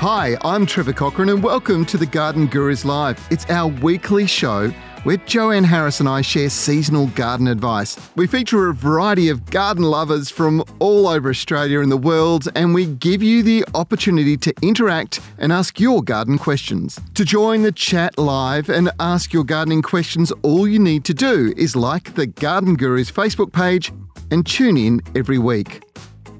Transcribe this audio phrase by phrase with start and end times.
[0.00, 3.22] Hi, I'm Trevor Cochrane, and welcome to the Garden Gurus Live.
[3.30, 4.70] It's our weekly show
[5.02, 7.98] where Joanne Harris and I share seasonal garden advice.
[8.16, 12.72] We feature a variety of garden lovers from all over Australia and the world, and
[12.72, 16.98] we give you the opportunity to interact and ask your garden questions.
[17.12, 21.52] To join the chat live and ask your gardening questions, all you need to do
[21.58, 23.92] is like the Garden Gurus Facebook page
[24.30, 25.82] and tune in every week.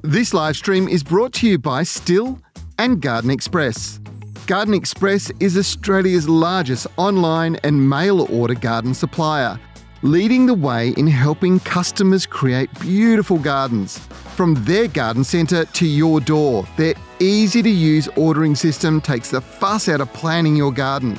[0.01, 2.41] This live stream is brought to you by Stihl
[2.81, 4.01] and Garden Express.
[4.47, 9.61] Garden Express is Australia's largest online and mail order garden supplier,
[10.01, 13.99] leading the way in helping customers create beautiful gardens.
[14.35, 19.43] From their garden centre to your door, their easy to use ordering system takes the
[19.43, 21.19] fuss out of planning your garden.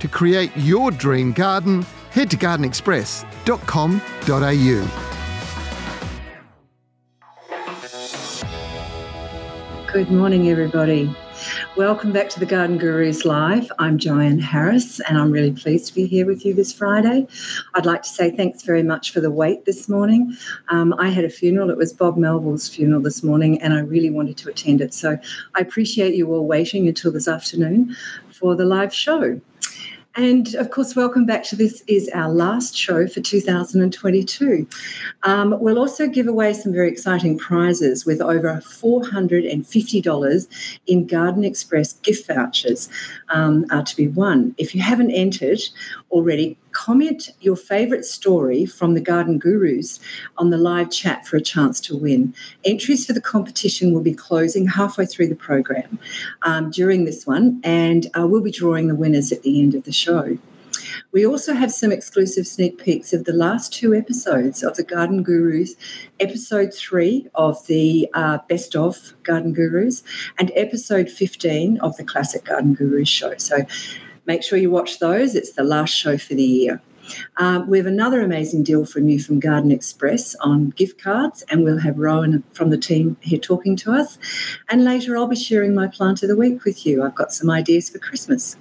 [0.00, 5.15] To create your dream garden, head to gardenexpress.com.au.
[9.92, 11.14] Good morning, everybody.
[11.76, 13.70] Welcome back to the Garden Gurus Live.
[13.78, 17.26] I'm Joanne Harris, and I'm really pleased to be here with you this Friday.
[17.74, 20.36] I'd like to say thanks very much for the wait this morning.
[20.68, 24.10] Um, I had a funeral, it was Bob Melville's funeral this morning, and I really
[24.10, 24.92] wanted to attend it.
[24.92, 25.18] So
[25.54, 27.94] I appreciate you all waiting until this afternoon
[28.32, 29.40] for the live show.
[30.16, 34.66] And of course, welcome back to this is our last show for 2022.
[35.24, 40.46] Um, we'll also give away some very exciting prizes with over $450
[40.86, 42.88] in Garden Express gift vouchers
[43.28, 44.54] um, are to be won.
[44.56, 45.60] If you haven't entered
[46.10, 49.98] already, comment your favourite story from the Garden Gurus
[50.36, 52.34] on the live chat for a chance to win.
[52.66, 55.98] Entries for the competition will be closing halfway through the program
[56.42, 59.84] um, during this one, and uh, we'll be drawing the winners at the end of
[59.84, 60.36] the show.
[61.12, 65.22] We also have some exclusive sneak peeks of the last two episodes of the Garden
[65.22, 65.74] Gurus,
[66.20, 70.02] episode three of the uh, Best of Garden Gurus,
[70.38, 73.34] and episode 15 of the Classic Garden Gurus show.
[73.38, 73.64] So
[74.26, 75.34] Make sure you watch those.
[75.34, 76.82] It's the last show for the year.
[77.36, 81.62] Um, we have another amazing deal from you from Garden Express on gift cards, and
[81.62, 84.18] we'll have Rowan from the team here talking to us.
[84.68, 87.04] And later, I'll be sharing my plant of the week with you.
[87.04, 88.56] I've got some ideas for Christmas.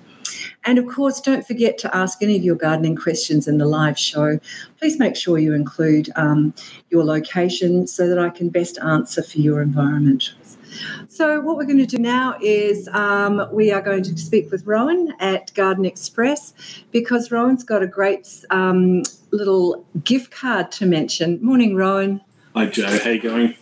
[0.66, 3.98] And of course, don't forget to ask any of your gardening questions in the live
[3.98, 4.40] show.
[4.80, 6.54] Please make sure you include um,
[6.90, 10.34] your location so that I can best answer for your environment.
[11.08, 14.66] So, what we're going to do now is um, we are going to speak with
[14.66, 16.54] Rowan at Garden Express
[16.92, 21.44] because Rowan's got a great um, little gift card to mention.
[21.44, 22.22] Morning, Rowan.
[22.56, 23.00] Hi, Joe.
[23.00, 23.56] How you going?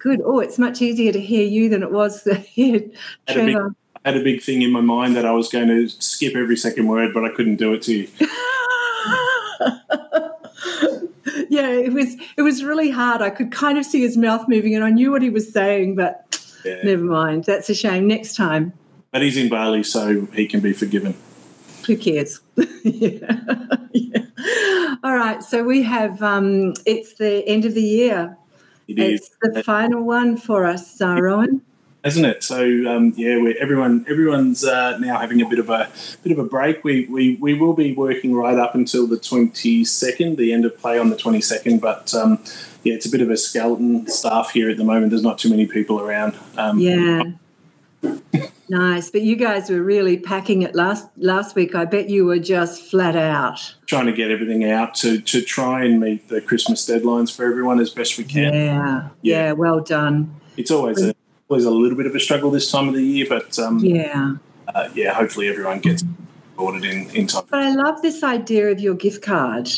[0.00, 0.20] Good.
[0.24, 2.82] Oh, it's much easier to hear you than it was to hear
[3.28, 3.74] Trevor.
[4.04, 6.58] I had a big thing in my mind that I was going to skip every
[6.58, 8.08] second word, but I couldn't do it to you.
[11.48, 13.22] yeah, it was it was really hard.
[13.22, 15.94] I could kind of see his mouth moving, and I knew what he was saying,
[15.96, 16.82] but yeah.
[16.82, 17.44] Never mind.
[17.44, 18.06] That's a shame.
[18.06, 18.72] Next time.
[19.10, 21.14] But he's in Bali, so he can be forgiven.
[21.86, 22.40] Who cares?
[22.82, 23.36] yeah.
[23.92, 24.24] yeah.
[25.04, 25.42] All right.
[25.42, 28.36] So we have, um, it's the end of the year.
[28.88, 29.54] It it's is.
[29.54, 31.62] the final one for us, uh, Rowan.
[32.04, 32.42] Isn't it?
[32.42, 35.90] So um, yeah, we everyone everyone's uh, now having a bit of a
[36.22, 36.84] bit of a break.
[36.84, 40.78] We, we we will be working right up until the twenty second, the end of
[40.78, 41.80] play on the twenty second.
[41.80, 42.44] But um,
[42.82, 45.10] yeah, it's a bit of a skeleton staff here at the moment.
[45.10, 46.36] There's not too many people around.
[46.58, 47.22] Um, yeah.
[48.68, 51.74] nice, but you guys were really packing it last last week.
[51.74, 55.84] I bet you were just flat out trying to get everything out to to try
[55.84, 58.52] and meet the Christmas deadlines for everyone as best we can.
[58.52, 60.38] Yeah, yeah, yeah well done.
[60.58, 61.14] It's always a
[61.48, 64.34] always a little bit of a struggle this time of the year, but um, yeah,
[64.74, 66.04] uh, yeah, hopefully everyone gets
[66.56, 67.44] ordered in in time.
[67.50, 69.70] But I love this idea of your gift card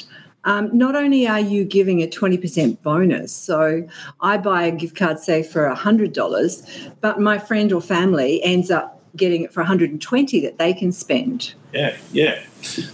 [0.46, 3.86] um, not only are you giving a 20% bonus, so
[4.20, 9.02] I buy a gift card, say, for $100, but my friend or family ends up
[9.16, 11.54] getting it for 120 that they can spend.
[11.72, 12.44] Yeah, yeah.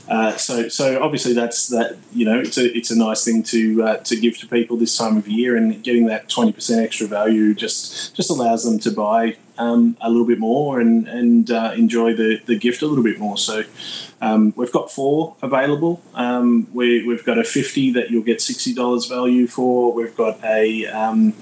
[0.09, 1.97] Uh, so, so obviously that's that.
[2.13, 4.97] You know, it's a it's a nice thing to uh, to give to people this
[4.97, 8.91] time of year, and getting that 20 percent extra value just just allows them to
[8.91, 13.05] buy um, a little bit more and and uh, enjoy the the gift a little
[13.05, 13.39] bit more.
[13.39, 13.65] So,
[14.21, 16.03] um, we've got four available.
[16.15, 19.93] Um, we we've got a 50 that you'll get 60 dollars value for.
[19.93, 21.35] We've got a um,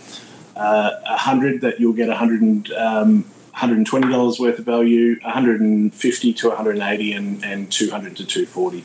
[0.57, 3.25] uh, a hundred that you'll get a 100 and um,
[3.55, 8.85] $120 worth of value, 150 to 180, and, and 200 to 240.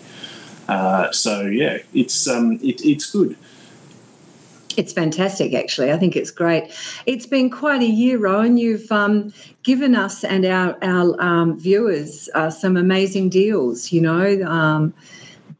[0.67, 3.37] Uh, so yeah, it's um, it, it's good.
[4.77, 5.91] It's fantastic, actually.
[5.91, 6.73] I think it's great.
[7.05, 8.57] It's been quite a year, Rowan.
[8.57, 9.31] You've um,
[9.63, 13.91] given us and our our um, viewers uh, some amazing deals.
[13.91, 14.93] You know, um,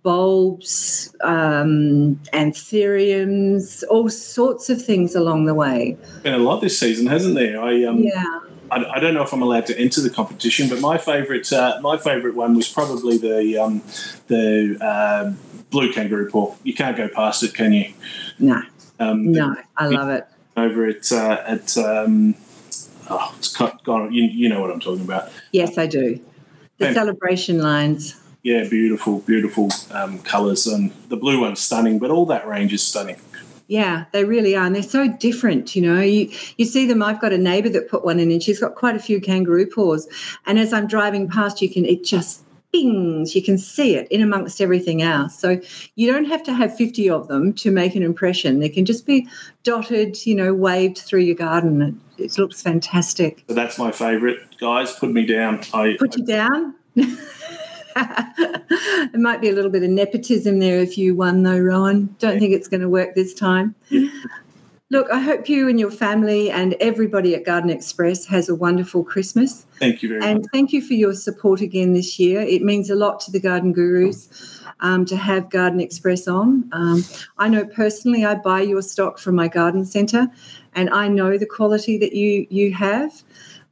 [0.03, 5.97] bulbs, um, anthuriums, all sorts of things along the way.
[6.23, 7.61] Been a lot this season, hasn't there?
[7.61, 8.39] I um, yeah
[8.71, 11.79] I, I, don't know if I'm allowed to enter the competition, but my favourite uh,
[11.81, 13.81] my favourite one was probably the um,
[14.27, 15.33] the uh,
[15.69, 16.55] blue kangaroo paw.
[16.63, 17.93] You can't go past it, can you?
[18.39, 18.61] No,
[18.99, 20.27] um, no, I love it.
[20.57, 22.35] Over at uh, at um,
[23.09, 24.13] oh, it's gone.
[24.13, 25.31] You, you know what I'm talking about.
[25.51, 26.19] Yes, I do.
[26.77, 28.19] The and, celebration lines.
[28.43, 31.99] Yeah, beautiful, beautiful um, colours, and the blue one's stunning.
[31.99, 33.17] But all that range is stunning.
[33.67, 35.75] Yeah, they really are, and they're so different.
[35.75, 37.01] You know, you you see them.
[37.01, 39.65] I've got a neighbour that put one in, and she's got quite a few kangaroo
[39.65, 40.07] paws.
[40.45, 42.45] And as I'm driving past, you can it just
[42.75, 43.35] bings.
[43.35, 45.37] You can see it in amongst everything else.
[45.37, 45.59] So
[45.95, 48.59] you don't have to have 50 of them to make an impression.
[48.59, 49.27] They can just be
[49.63, 51.81] dotted, you know, waved through your garden.
[52.17, 53.43] It, it looks fantastic.
[53.47, 54.93] So that's my favourite, guys.
[54.93, 55.61] Put me down.
[55.73, 56.75] I put you down.
[57.95, 62.15] it might be a little bit of nepotism there if you won, though, Rowan.
[62.19, 63.75] Don't think it's going to work this time.
[63.89, 64.09] Yeah.
[64.91, 69.03] Look, I hope you and your family and everybody at Garden Express has a wonderful
[69.03, 69.65] Christmas.
[69.79, 70.35] Thank you very and much.
[70.43, 72.41] And thank you for your support again this year.
[72.41, 76.69] It means a lot to the Garden Gurus um, to have Garden Express on.
[76.71, 77.03] Um,
[77.39, 80.27] I know personally, I buy your stock from my garden centre,
[80.73, 83.23] and I know the quality that you you have.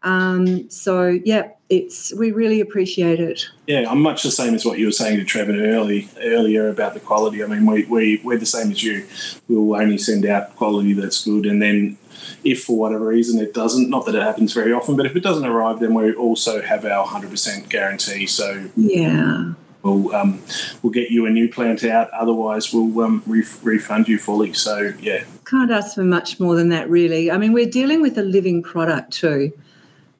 [0.03, 3.49] Um, so yeah, it's we really appreciate it.
[3.67, 6.93] Yeah, I'm much the same as what you were saying to Trevor early earlier about
[6.93, 7.43] the quality.
[7.43, 9.07] I mean, we, we we're the same as you.
[9.47, 11.97] We'll only send out quality that's good, and then
[12.43, 15.23] if for whatever reason it doesn't, not that it happens very often, but if it
[15.23, 18.27] doesn't arrive, then we also have our 100% guarantee.
[18.27, 19.53] So yeah.
[19.81, 20.41] We'll, um,
[20.81, 22.09] we'll get you a new plant out.
[22.11, 24.53] Otherwise, we'll um, ref- refund you fully.
[24.53, 25.25] So, yeah.
[25.45, 27.29] Can't ask for much more than that, really.
[27.29, 29.51] I mean, we're dealing with a living product too.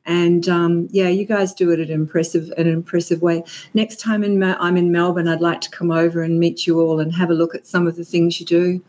[0.05, 3.43] And um, yeah, you guys do it in an impressive, an impressive way.
[3.73, 6.99] Next time in I'm in Melbourne, I'd like to come over and meet you all
[6.99, 8.83] and have a look at some of the things you do,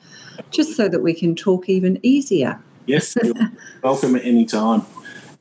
[0.51, 2.61] just so that we can talk even easier.
[2.87, 3.17] Yes,
[3.83, 4.83] welcome at any time.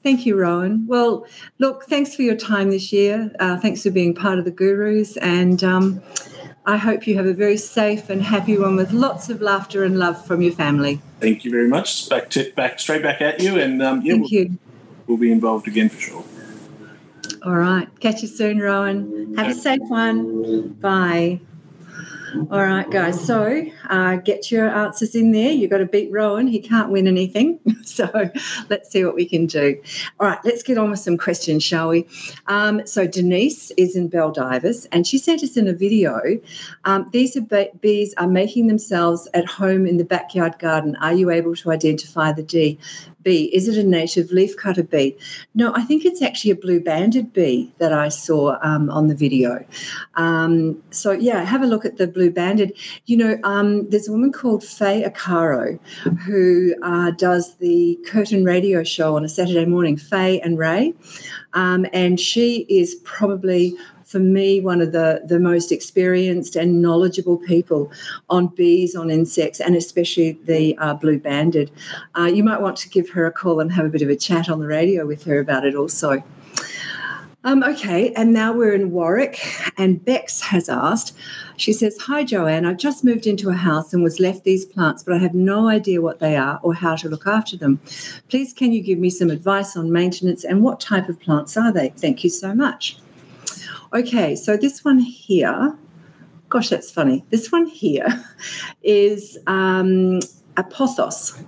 [0.04, 0.86] Thank you, Rowan.
[0.86, 1.26] Well,
[1.60, 3.32] look, thanks for your time this year.
[3.40, 6.04] Uh, thanks for being part of the Gurus, and um,
[6.66, 9.98] I hope you have a very safe and happy one with lots of laughter and
[9.98, 11.02] love from your family.
[11.20, 12.10] Thank you very much.
[12.10, 14.60] Back to back straight back at you, and um, yeah, thank we'll, you
[15.08, 16.24] will be involved again for sure.
[17.44, 17.88] All right.
[18.00, 19.36] Catch you soon, Rowan.
[19.36, 20.74] Have a safe one.
[20.82, 21.42] Bye.
[22.34, 23.24] All right, guys.
[23.24, 25.52] So uh, get your answers in there.
[25.52, 26.48] You've got to beat Rowan.
[26.48, 27.60] He can't win anything.
[27.84, 28.10] So
[28.70, 29.80] let's see what we can do.
[30.20, 32.08] All right, let's get on with some questions, shall we?
[32.48, 36.20] Um, so Denise is in Baldivis, and she sent us in a video.
[36.86, 40.96] Um, these are bees are making themselves at home in the backyard garden.
[41.02, 42.80] Are you able to identify the D?
[43.24, 43.46] bee?
[43.54, 45.18] Is it a native leafcutter bee?
[45.56, 49.16] No, I think it's actually a blue banded bee that I saw um, on the
[49.16, 49.66] video.
[50.16, 52.74] Um, so, yeah, have a look at the blue banded.
[53.06, 55.80] You know, um, there's a woman called Faye Acaro
[56.26, 60.94] who uh, does the Curtin radio show on a Saturday morning, Faye and Ray.
[61.54, 63.76] Um, and she is probably
[64.14, 67.92] for me, one of the, the most experienced and knowledgeable people
[68.30, 71.72] on bees, on insects, and especially the uh, blue banded.
[72.16, 74.16] Uh, you might want to give her a call and have a bit of a
[74.16, 76.24] chat on the radio with her about it also.
[77.46, 79.46] Um, okay, and now we're in Warwick,
[79.78, 81.14] and Bex has asked,
[81.58, 82.66] she says, Hi, Joanne.
[82.66, 85.68] I've just moved into a house and was left these plants, but I have no
[85.68, 87.82] idea what they are or how to look after them.
[88.30, 91.74] Please, can you give me some advice on maintenance and what type of plants are
[91.74, 91.90] they?
[91.98, 92.98] Thank you so much.
[93.92, 95.78] Okay, so this one here,
[96.48, 97.26] gosh, that's funny.
[97.30, 98.08] This one here
[98.84, 100.20] is um,
[100.56, 101.44] a pothos.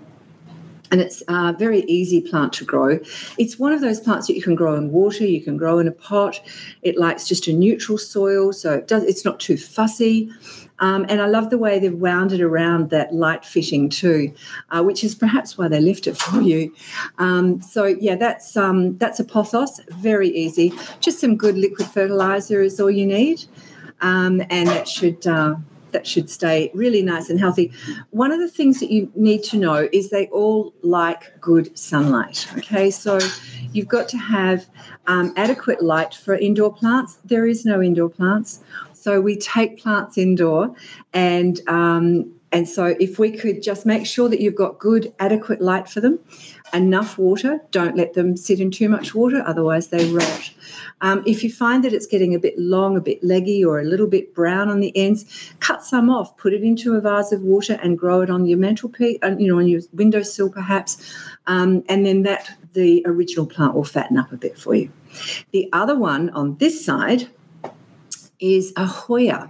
[0.95, 3.01] And it's a very easy plant to grow.
[3.37, 5.89] It's one of those plants that you can grow in water, you can grow in
[5.89, 6.39] a pot.
[6.83, 9.03] It likes just a neutral soil, so it does.
[9.03, 10.31] It's not too fussy.
[10.79, 14.33] Um, and I love the way they've wound it around that light fitting too,
[14.69, 16.73] uh, which is perhaps why they left it for you.
[17.17, 20.71] Um, so yeah, that's um, that's a pothos, very easy.
[21.01, 23.43] Just some good liquid fertilizer is all you need,
[23.99, 25.27] um, and that should.
[25.27, 25.55] Uh,
[25.95, 27.71] that should stay really nice and healthy.
[28.11, 32.47] One of the things that you need to know is they all like good sunlight.
[32.57, 33.17] Okay, so
[33.71, 34.67] you've got to have
[35.07, 37.17] um, adequate light for indoor plants.
[37.23, 38.59] There is no indoor plants.
[38.93, 40.75] So we take plants indoor,
[41.13, 42.05] and um,
[42.51, 46.01] and so if we could just make sure that you've got good, adequate light for
[46.01, 46.19] them,
[46.73, 47.59] enough water.
[47.71, 50.51] Don't let them sit in too much water, otherwise they rot.
[51.01, 53.83] Um, if you find that it's getting a bit long, a bit leggy, or a
[53.83, 56.35] little bit brown on the ends, cut some off.
[56.37, 59.47] Put it into a vase of water and grow it on your mantelpiece, uh, you
[59.47, 60.97] know, on your windowsill perhaps,
[61.47, 64.91] um, and then that the original plant will fatten up a bit for you.
[65.51, 67.29] The other one on this side
[68.39, 69.49] is a Hoya.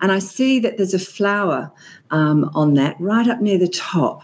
[0.00, 1.72] And I see that there's a flower
[2.10, 4.22] um, on that right up near the top.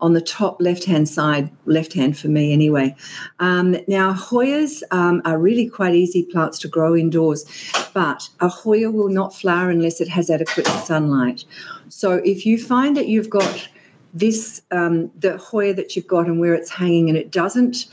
[0.00, 2.94] On the top left hand side, left hand for me anyway.
[3.38, 7.44] Um, now, Hoyas um, are really quite easy plants to grow indoors,
[7.92, 11.44] but a Hoya will not flower unless it has adequate sunlight.
[11.88, 13.68] So if you find that you've got
[14.14, 17.86] this, um, the Hoya that you've got and where it's hanging, and it doesn't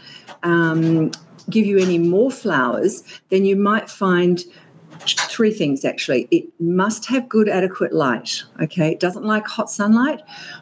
[0.44, 1.12] um,
[1.50, 4.44] give you any more flowers, then you might find
[5.02, 6.28] three things actually.
[6.32, 8.44] It must have good adequate light.
[8.62, 10.22] Okay, it doesn't like hot sunlight,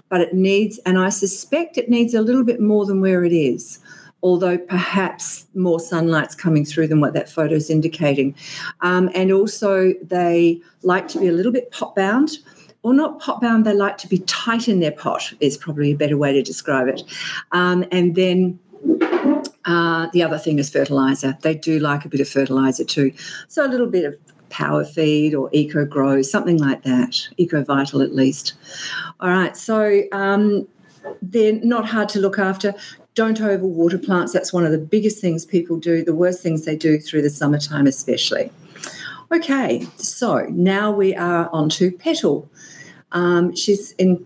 [0.09, 3.33] but it needs, and I suspect it needs a little bit more than where it
[3.33, 3.79] is.
[4.23, 8.33] Although perhaps more sunlight's coming through than what that photo is indicating.
[8.81, 12.39] Um, and also, they like to be a little bit pot bound
[12.85, 15.95] or not pot bound, they like to be tight in their pot, is probably a
[15.95, 17.01] better way to describe it.
[17.51, 18.59] Um, and then
[19.65, 21.37] uh, the other thing is fertilizer.
[21.41, 23.11] They do like a bit of fertilizer too.
[23.47, 24.15] So a little bit of
[24.49, 28.53] power feed or eco grow, something like that, eco vital at least.
[29.19, 30.67] All right, so um,
[31.21, 32.73] they're not hard to look after.
[33.15, 34.33] Don't overwater plants.
[34.33, 37.29] That's one of the biggest things people do, the worst things they do through the
[37.29, 38.51] summertime, especially.
[39.31, 42.49] Okay, so now we are on to Petal.
[43.13, 44.23] Um, she's in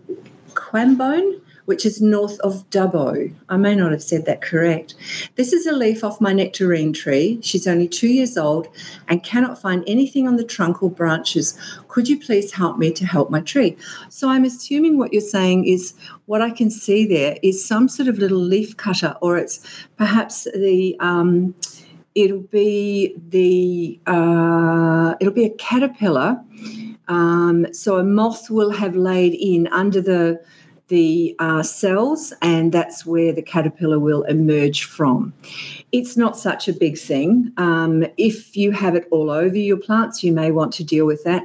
[0.50, 3.32] Quambone, which is north of Dubbo.
[3.48, 4.94] I may not have said that correct.
[5.36, 7.38] This is a leaf off my nectarine tree.
[7.42, 8.68] She's only two years old
[9.08, 11.58] and cannot find anything on the trunk or branches.
[11.88, 13.76] Could you please help me to help my tree?
[14.08, 15.94] So I'm assuming what you're saying is
[16.26, 19.60] what I can see there is some sort of little leaf cutter, or it's
[19.96, 20.96] perhaps the.
[21.00, 21.54] Um,
[22.16, 26.42] it'll be the uh, it'll be a caterpillar
[27.10, 30.40] um, so a moth will have laid in under the
[30.90, 35.32] the uh, cells, and that's where the caterpillar will emerge from.
[35.92, 37.52] It's not such a big thing.
[37.56, 41.24] Um, if you have it all over your plants, you may want to deal with
[41.24, 41.44] that.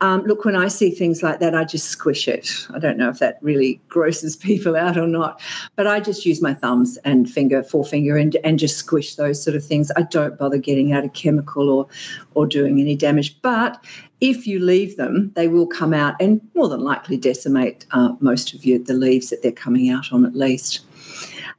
[0.00, 2.48] Um, look, when I see things like that, I just squish it.
[2.72, 5.40] I don't know if that really grosses people out or not,
[5.74, 9.56] but I just use my thumbs and finger, forefinger, and, and just squish those sort
[9.56, 9.90] of things.
[9.96, 11.88] I don't bother getting out a chemical or
[12.34, 13.40] or doing any damage.
[13.42, 13.84] But
[14.22, 18.54] if you leave them, they will come out and more than likely decimate uh, most
[18.54, 20.80] of you, the leaves that they're coming out on at least.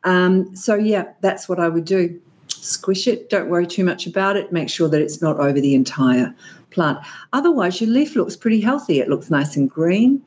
[0.05, 2.19] Um, so, yeah, that's what I would do.
[2.47, 5.75] Squish it, don't worry too much about it, make sure that it's not over the
[5.75, 6.33] entire
[6.69, 6.99] plant.
[7.33, 9.01] Otherwise, your leaf looks pretty healthy.
[9.01, 10.21] It looks nice and green.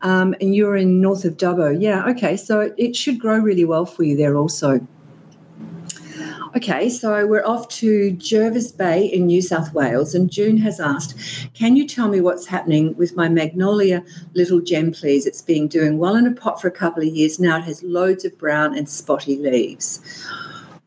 [0.00, 1.76] Um, and you're in north of Dubbo.
[1.78, 4.80] Yeah, okay, so it should grow really well for you there also.
[6.54, 11.18] Okay, so we're off to Jervis Bay in New South Wales, and June has asked,
[11.54, 14.04] Can you tell me what's happening with my magnolia
[14.34, 15.24] little gem, please?
[15.24, 17.56] It's been doing well in a pot for a couple of years now.
[17.56, 20.02] It has loads of brown and spotty leaves.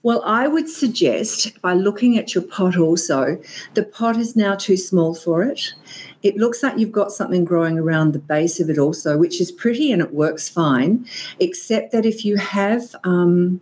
[0.04, 3.42] Well, I would suggest by looking at your pot also,
[3.74, 5.74] the pot is now too small for it.
[6.22, 9.52] It looks like you've got something growing around the base of it also, which is
[9.52, 11.08] pretty and it works fine,
[11.40, 12.96] except that if you have.
[13.04, 13.62] Um,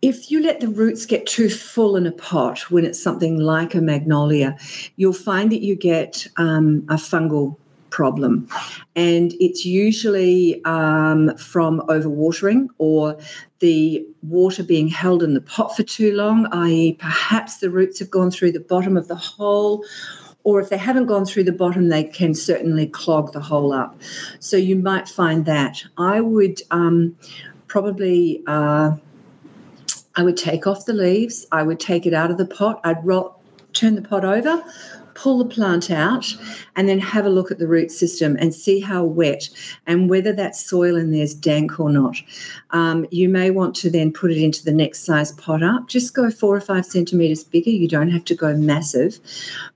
[0.00, 3.74] if you let the roots get too full in a pot when it's something like
[3.74, 4.56] a magnolia,
[4.96, 7.56] you'll find that you get um, a fungal
[7.90, 8.48] problem.
[8.94, 13.18] And it's usually um, from overwatering or
[13.60, 18.10] the water being held in the pot for too long, i.e., perhaps the roots have
[18.10, 19.84] gone through the bottom of the hole.
[20.44, 24.00] Or if they haven't gone through the bottom, they can certainly clog the hole up.
[24.38, 25.82] So you might find that.
[25.96, 27.16] I would um,
[27.66, 28.44] probably.
[28.46, 28.92] Uh,
[30.18, 33.06] I would take off the leaves, I would take it out of the pot, I'd
[33.06, 33.40] roll,
[33.72, 34.64] turn the pot over,
[35.14, 36.26] pull the plant out,
[36.74, 39.48] and then have a look at the root system and see how wet
[39.86, 42.16] and whether that soil in there is dank or not.
[42.70, 45.86] Um, you may want to then put it into the next size pot up.
[45.86, 47.70] Just go four or five centimeters bigger.
[47.70, 49.20] You don't have to go massive,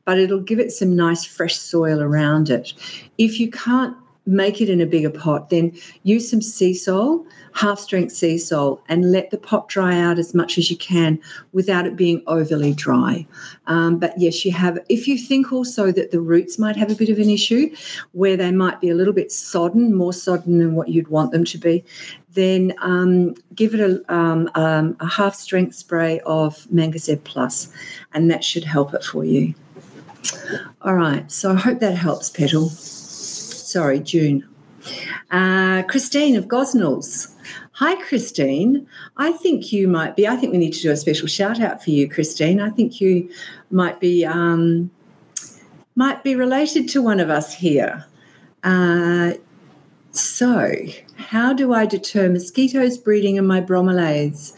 [0.04, 2.72] but it'll give it some nice fresh soil around it.
[3.16, 8.12] If you can't make it in a bigger pot, then use some Seasol half strength
[8.12, 11.18] Seasol and let the pot dry out as much as you can
[11.52, 13.26] without it being overly dry.
[13.66, 16.94] Um, but yes, you have, if you think also that the roots might have a
[16.94, 17.74] bit of an issue
[18.12, 21.44] where they might be a little bit sodden, more sodden than what you'd want them
[21.44, 21.84] to be,
[22.32, 27.70] then um, give it a, um, um a half strength spray of Mancozeb Plus,
[28.14, 29.54] and that should help it for you.
[30.80, 32.70] All right, so I hope that helps, Petal.
[33.72, 34.46] Sorry, June.
[35.30, 37.34] Uh, Christine of Gosnells.
[37.76, 38.86] Hi, Christine.
[39.16, 40.28] I think you might be.
[40.28, 42.60] I think we need to do a special shout out for you, Christine.
[42.60, 43.30] I think you
[43.70, 44.90] might be um,
[45.96, 48.04] might be related to one of us here.
[48.62, 49.32] Uh,
[50.10, 50.76] so,
[51.16, 54.52] how do I deter mosquitoes breeding in my bromeliads?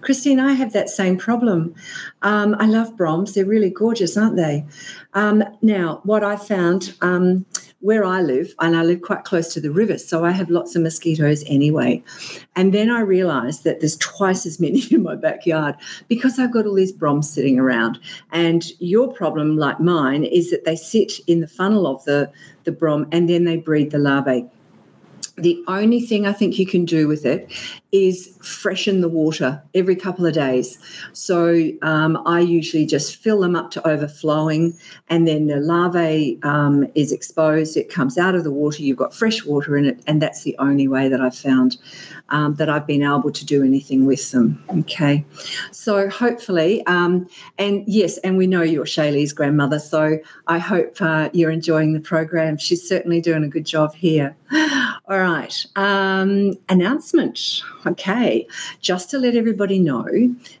[0.00, 1.74] Christine, I have that same problem.
[2.22, 4.64] Um, I love broms; they're really gorgeous, aren't they?
[5.12, 7.44] Um, now, what I found um,
[7.84, 10.74] where I live, and I live quite close to the river, so I have lots
[10.74, 12.02] of mosquitoes anyway.
[12.56, 15.74] And then I realized that there's twice as many in my backyard
[16.08, 18.00] because I've got all these broms sitting around.
[18.32, 22.32] And your problem, like mine, is that they sit in the funnel of the,
[22.64, 24.46] the brom and then they breed the larvae.
[25.36, 27.50] The only thing I think you can do with it
[27.90, 30.78] is freshen the water every couple of days.
[31.12, 34.76] So um, I usually just fill them up to overflowing,
[35.08, 37.76] and then the larvae um, is exposed.
[37.76, 38.82] It comes out of the water.
[38.82, 41.78] You've got fresh water in it, and that's the only way that I've found
[42.28, 44.62] um, that I've been able to do anything with them.
[44.70, 45.24] Okay,
[45.72, 51.28] so hopefully, um, and yes, and we know you're Shaylee's grandmother, so I hope uh,
[51.32, 52.56] you're enjoying the program.
[52.56, 54.36] She's certainly doing a good job here.
[55.06, 57.62] All right, um, announcement.
[57.84, 58.46] Okay,
[58.80, 60.06] just to let everybody know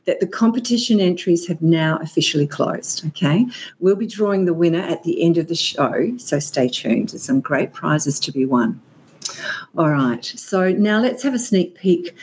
[0.04, 3.06] that the competition entries have now officially closed.
[3.06, 3.46] Okay,
[3.80, 7.08] we'll be drawing the winner at the end of the show, so stay tuned.
[7.08, 8.82] There's some great prizes to be won.
[9.78, 12.14] All right, so now let's have a sneak peek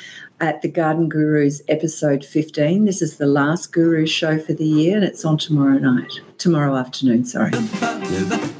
[0.41, 2.85] at the Garden Gurus episode 15.
[2.85, 6.75] This is the last Guru show for the year, and it's on tomorrow night, tomorrow
[6.75, 7.51] afternoon, sorry.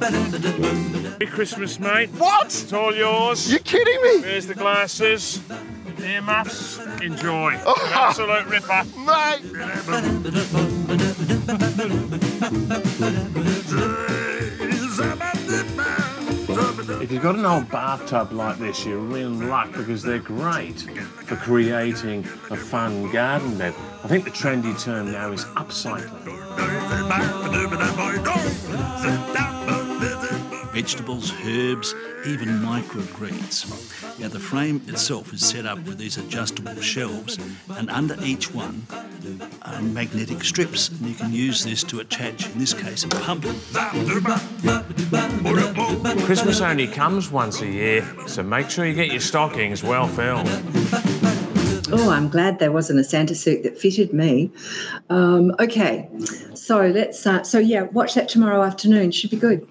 [0.00, 2.08] Merry Christmas, mate.
[2.10, 2.46] What?
[2.46, 3.50] It's all yours.
[3.50, 4.22] You're kidding me?
[4.22, 5.40] Here's the glasses.
[6.00, 6.78] Earmuffs.
[7.02, 7.58] Enjoy.
[7.66, 7.74] Oh.
[7.84, 8.84] An absolute ripper.
[9.04, 9.42] Mate!
[17.12, 22.20] You've got an old bathtub like this, you're in luck because they're great for creating
[22.50, 23.74] a fun garden bed.
[24.02, 26.38] I think the trendy term now is upcycling.
[30.72, 31.94] Vegetables, herbs,
[32.26, 33.68] even microgreens.
[34.18, 37.38] Now the frame itself is set up with these adjustable shelves
[37.76, 38.86] and under each one
[39.62, 43.44] are magnetic strips and you can use this to attach, in this case, a pump.
[46.24, 50.48] Christmas only comes once a year, so make sure you get your stockings well filled.
[51.94, 54.50] Oh, I'm glad there wasn't a Santa suit that fitted me.
[55.10, 56.08] Um, okay,
[56.54, 57.26] so let's.
[57.26, 59.10] Uh, so yeah, watch that tomorrow afternoon.
[59.10, 59.68] Should be good.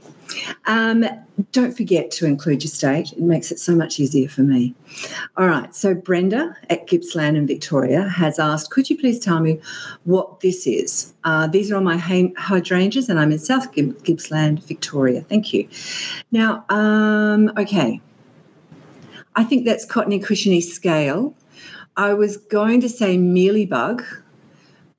[0.66, 1.06] Um,
[1.52, 3.12] don't forget to include your state.
[3.14, 4.74] It makes it so much easier for me.
[5.38, 5.74] All right.
[5.76, 9.60] So Brenda at Gippsland in Victoria has asked, could you please tell me
[10.04, 11.14] what this is?
[11.24, 15.22] Uh, these are all my hydrangeas, and I'm in South Gippsland, Victoria.
[15.22, 15.68] Thank you.
[16.32, 18.02] Now, um, okay.
[19.36, 21.34] I think that's cottony cushiony scale.
[21.98, 24.06] I was going to say mealybug,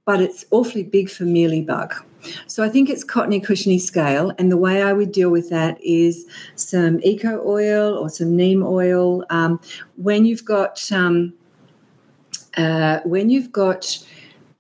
[0.05, 2.03] but it's awfully big for mealybug.
[2.47, 5.83] So I think it's cottony cushiony scale, and the way I would deal with that
[5.83, 9.25] is some eco oil or some neem oil.
[9.31, 9.61] Um,
[9.97, 11.35] when you've got um,
[12.57, 13.99] uh, when you've got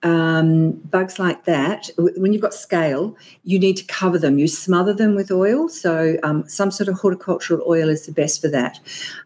[0.02, 4.38] um, bugs like that, when you've got scale, you need to cover them.
[4.38, 5.68] You smother them with oil.
[5.68, 8.80] So, um, some sort of horticultural oil is the best for that.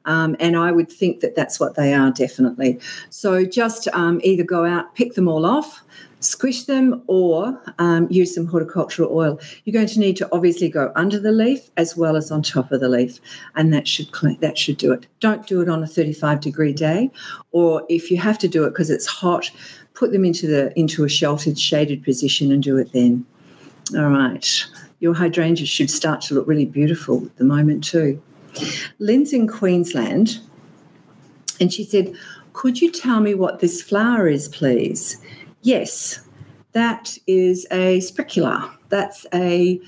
[0.05, 2.79] Um, and I would think that that's what they are definitely.
[3.09, 5.83] So, just um, either go out, pick them all off,
[6.21, 9.41] squish them, or um, use some horticultural oil.
[9.65, 12.73] You're going to need to obviously go under the leaf as well as on top
[12.73, 13.21] of the leaf,
[13.55, 15.07] and that should clean, that should do it.
[15.21, 17.11] Don't do it on a 35 degree day,
[17.53, 19.51] or if you have to do it because it's hot,
[19.95, 23.25] put them into the into a sheltered, shaded position and do it then.
[23.95, 24.67] All right.
[25.01, 28.21] Your hydrangeas should start to look really beautiful at the moment too.
[28.99, 30.41] Lynn's in Queensland,
[31.61, 32.15] and she said,
[32.55, 35.19] "Could you tell me what this flower is, please?"
[35.67, 36.21] Yes,
[36.75, 38.73] that is a spicula.
[38.89, 39.81] That's a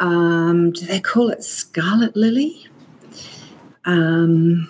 [0.00, 2.66] um, do they call it scarlet lily?
[3.84, 4.66] Um,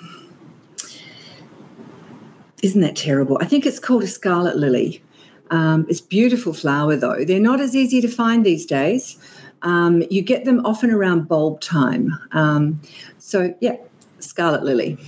[2.62, 3.38] isn't that terrible?
[3.40, 5.02] I think it's called a scarlet lily.
[5.50, 7.24] Um, it's beautiful flower though.
[7.24, 9.16] They're not as easy to find these days.
[9.62, 12.18] Um, you get them often around bulb time.
[12.32, 12.82] Um,
[13.16, 13.76] so yeah,
[14.18, 14.98] scarlet lily.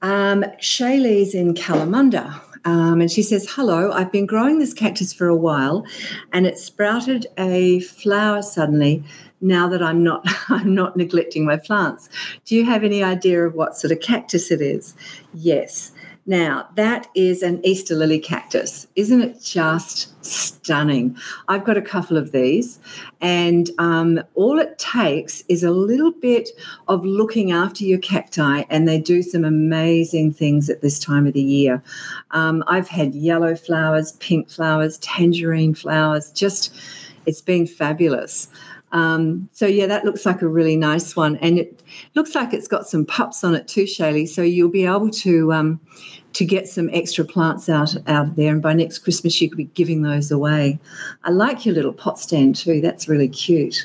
[0.00, 2.40] Um, Shaylee's in Kalamunda.
[2.64, 5.86] Um, and she says, Hello, I've been growing this cactus for a while
[6.32, 9.04] and it sprouted a flower suddenly
[9.40, 12.08] now that I'm not I'm not neglecting my plants.
[12.44, 14.94] Do you have any idea of what sort of cactus it is?
[15.34, 15.92] Yes.
[16.26, 18.86] Now, that is an Easter lily cactus.
[18.96, 21.18] Isn't it just stunning?
[21.48, 22.78] I've got a couple of these,
[23.20, 26.48] and um, all it takes is a little bit
[26.88, 31.34] of looking after your cacti, and they do some amazing things at this time of
[31.34, 31.82] the year.
[32.30, 36.74] Um, I've had yellow flowers, pink flowers, tangerine flowers, just
[37.26, 38.48] it's been fabulous.
[38.94, 41.82] Um, so yeah, that looks like a really nice one, and it
[42.14, 44.28] looks like it's got some pups on it too, Shaylee.
[44.28, 45.80] So you'll be able to um,
[46.34, 49.58] to get some extra plants out out of there, and by next Christmas you could
[49.58, 50.78] be giving those away.
[51.24, 52.80] I like your little pot stand too.
[52.80, 53.84] That's really cute.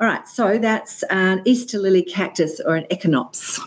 [0.00, 3.60] All right, so that's an Easter lily cactus or an echinops.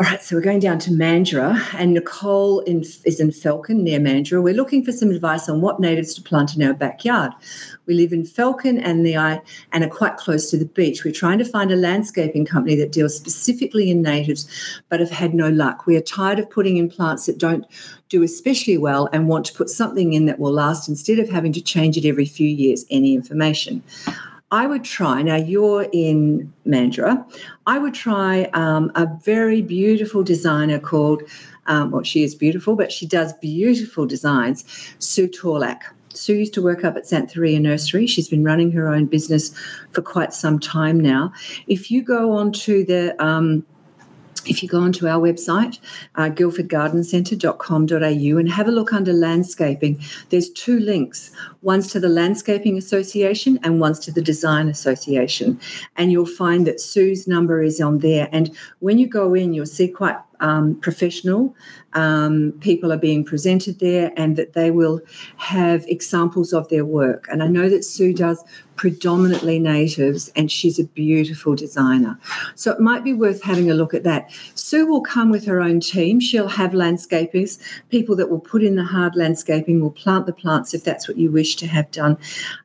[0.00, 4.00] All right, so we're going down to Mandurah, and Nicole in, is in Falcon near
[4.00, 4.42] Mandurah.
[4.42, 7.32] We're looking for some advice on what natives to plant in our backyard.
[7.84, 9.40] We live in Falcon and the uh,
[9.72, 11.04] and are quite close to the beach.
[11.04, 14.48] We're trying to find a landscaping company that deals specifically in natives,
[14.88, 15.84] but have had no luck.
[15.84, 17.66] We are tired of putting in plants that don't
[18.08, 21.52] do especially well and want to put something in that will last instead of having
[21.52, 22.86] to change it every few years.
[22.88, 23.82] Any information?
[24.52, 27.24] I would try, now you're in Mandurah,
[27.66, 31.22] I would try um, a very beautiful designer called,
[31.66, 34.64] um, well, she is beautiful, but she does beautiful designs,
[34.98, 35.82] Sue Torlak.
[36.12, 38.06] Sue used to work up at Xanthorrhoea Nursery.
[38.08, 39.54] She's been running her own business
[39.92, 41.32] for quite some time now.
[41.68, 43.64] If you go onto the um,
[44.46, 45.78] if you go onto our website,
[46.16, 50.00] uh, guildfordgardencentre.com.au, and have a look under landscaping,
[50.30, 51.30] there's two links.
[51.62, 55.60] One's to the Landscaping Association and one's to the Design Association.
[55.96, 58.28] And you'll find that Sue's number is on there.
[58.32, 61.54] And when you go in, you'll see quite um, professional
[61.94, 65.00] um, people are being presented there and that they will
[65.36, 67.26] have examples of their work.
[67.30, 68.44] And I know that Sue does
[68.76, 72.18] predominantly natives and she's a beautiful designer.
[72.54, 74.30] So it might be worth having a look at that.
[74.54, 76.18] Sue will come with her own team.
[76.18, 77.58] She'll have landscapers,
[77.90, 81.18] people that will put in the hard landscaping, will plant the plants if that's what
[81.18, 82.16] you wish to have done.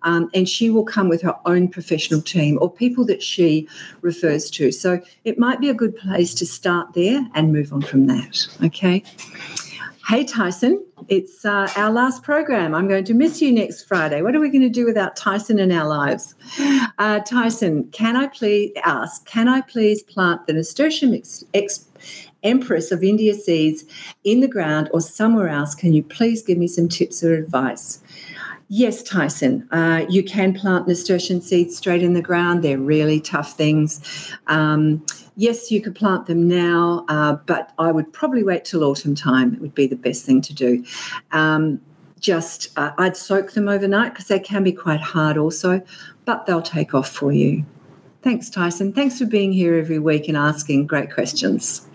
[0.04, 3.68] Um, and she will come with her own professional team or people that she
[4.00, 4.72] refers to.
[4.72, 8.48] So it might be a good place to start there and move on from that.
[8.64, 9.04] Okay.
[10.08, 12.76] Hey, Tyson, it's uh, our last program.
[12.76, 14.22] I'm going to miss you next Friday.
[14.22, 16.36] What are we going to do without Tyson in our lives?
[17.00, 21.86] Uh, Tyson, can I please ask, can I please plant the Nasturtium ex- ex-
[22.44, 23.84] Empress of India seeds
[24.24, 25.74] in the ground or somewhere else?
[25.74, 28.04] Can you please give me some tips or advice?
[28.68, 32.64] Yes, Tyson, uh, you can plant nasturtium seeds straight in the ground.
[32.64, 34.02] They're really tough things.
[34.48, 39.16] Um, yes, you could plant them now, uh, but I would probably wait till autumn
[39.16, 39.54] time.
[39.54, 40.84] It would be the best thing to do.
[41.32, 41.82] Um,
[42.20, 45.82] just, uh, I'd soak them overnight because they can be quite hard also,
[46.26, 47.66] but they'll take off for you.
[48.22, 48.92] Thanks, Tyson.
[48.92, 51.88] Thanks for being here every week and asking great questions.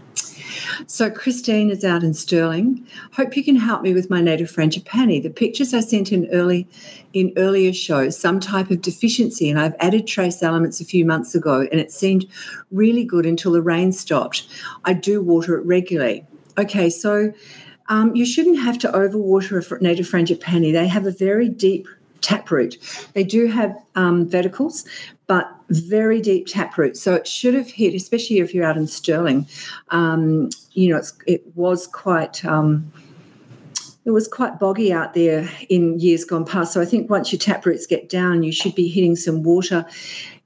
[0.86, 2.86] So Christine is out in Stirling.
[3.12, 5.22] Hope you can help me with my native frangipani.
[5.22, 6.66] The pictures I sent in early
[7.12, 11.34] in earlier shows some type of deficiency, and I've added trace elements a few months
[11.34, 12.26] ago, and it seemed
[12.70, 14.46] really good until the rain stopped.
[14.84, 16.26] I do water it regularly.
[16.58, 17.32] Okay, so
[17.88, 20.72] um, you shouldn't have to overwater a native frangipani.
[20.72, 21.88] They have a very deep
[22.20, 22.76] taproot.
[23.14, 24.84] They do have um, verticals,
[25.26, 26.96] but very deep taproot.
[26.96, 29.46] So it should have hit, especially if you're out in Stirling.
[29.90, 32.44] Um, you know, it was quite.
[32.44, 32.92] Um,
[34.06, 36.72] it was quite boggy out there in years gone past.
[36.72, 39.84] So I think once your taproots get down, you should be hitting some water.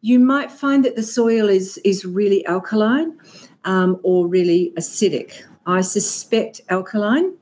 [0.01, 3.17] You might find that the soil is is really alkaline
[3.65, 5.43] um, or really acidic.
[5.67, 7.33] I suspect alkaline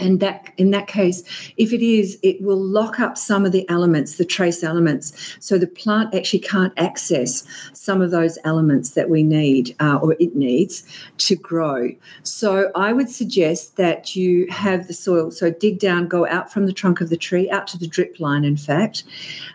[0.00, 1.22] and that in that case
[1.56, 5.58] if it is it will lock up some of the elements the trace elements so
[5.58, 10.34] the plant actually can't access some of those elements that we need uh, or it
[10.34, 10.84] needs
[11.18, 11.88] to grow.
[12.22, 16.66] So i would suggest that you have the soil so dig down go out from
[16.66, 19.04] the trunk of the tree out to the drip line in fact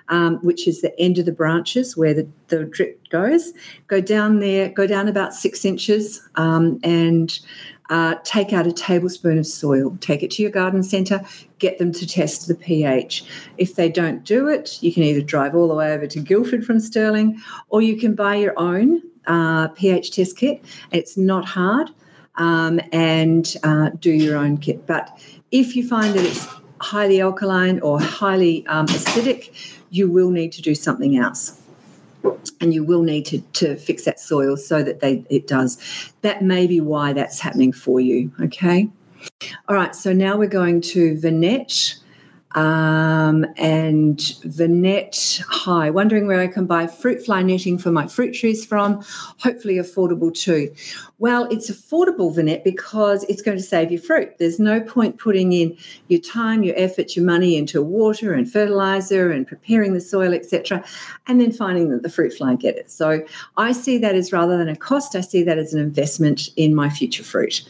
[0.09, 3.53] um, which is the end of the branches where the, the drip goes.
[3.87, 7.39] Go down there go down about six inches um, and
[7.89, 11.21] uh, take out a tablespoon of soil, take it to your garden centre,
[11.59, 13.25] get them to test the pH.
[13.57, 16.65] If they don't do it, you can either drive all the way over to Guildford
[16.65, 20.63] from Stirling or you can buy your own uh, pH test kit.
[20.91, 21.89] It's not hard
[22.35, 24.85] um, and uh, do your own kit.
[24.85, 25.17] But
[25.51, 26.47] if you find that it's
[26.81, 29.51] highly alkaline or highly um, acidic,
[29.89, 31.61] you will need to do something else
[32.61, 35.77] and you will need to, to fix that soil so that they it does.
[36.21, 38.31] That may be why that's happening for you.
[38.41, 38.89] Okay.
[39.67, 39.95] All right.
[39.95, 41.99] So now we're going to Vanette.
[42.55, 48.33] Um, and Vanette Hi, wondering where I can buy fruit fly netting for my fruit
[48.33, 49.03] trees from,
[49.39, 50.73] hopefully affordable too.
[51.19, 54.37] Well, it's affordable, Vanette, because it's going to save you fruit.
[54.37, 59.31] There's no point putting in your time, your effort, your money into water and fertilizer
[59.31, 60.83] and preparing the soil, etc.,
[61.27, 62.89] and then finding that the fruit fly get it.
[62.89, 63.25] So
[63.57, 66.73] I see that as rather than a cost, I see that as an investment in
[66.73, 67.63] my future fruit.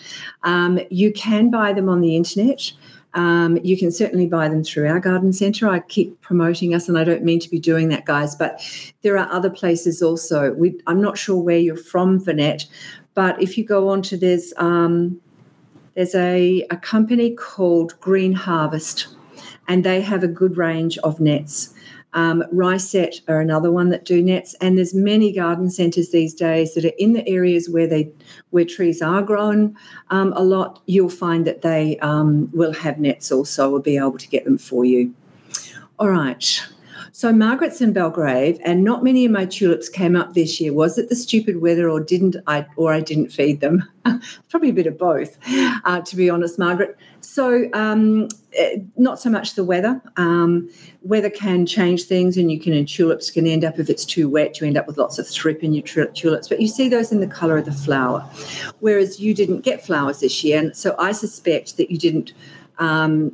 [0.44, 2.72] Um, you can buy them on the internet.
[3.16, 5.68] Um, you can certainly buy them through our garden centre.
[5.70, 8.62] I keep promoting us, and I don't mean to be doing that, guys, but
[9.02, 10.54] there are other places also.
[10.54, 12.66] We, I'm not sure where you're from, Vanette,
[13.14, 15.20] but if you go on to there's um,
[15.96, 19.08] there's a, a company called Green Harvest,
[19.68, 21.74] and they have a good range of nets.
[22.16, 26.74] Um, Riset are another one that do nets, and there's many garden centres these days
[26.74, 28.12] that are in the areas where they
[28.50, 29.76] where trees are grown
[30.10, 30.82] um, a lot.
[30.88, 34.58] You'll find that they um, will have nets also, or be able to get them
[34.58, 35.14] for you.
[36.00, 36.66] All right.
[37.16, 40.74] So Margaret's in Belgrave, and not many of my tulips came up this year.
[40.74, 43.90] Was it the stupid weather, or didn't I, or I didn't feed them?
[44.50, 45.38] Probably a bit of both,
[45.86, 46.98] uh, to be honest, Margaret.
[47.22, 50.02] So um, eh, not so much the weather.
[50.18, 50.70] Um,
[51.04, 54.28] weather can change things, and you can in tulips can end up if it's too
[54.28, 56.50] wet, you end up with lots of thrip in your tulips.
[56.50, 58.30] But you see those in the colour of the flower,
[58.82, 62.34] whereas you didn't get flowers this year, and so I suspect that you didn't.
[62.78, 63.32] Um,